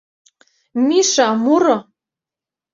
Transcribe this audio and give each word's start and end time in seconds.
Миша, 0.87 1.27
муро! 1.43 1.77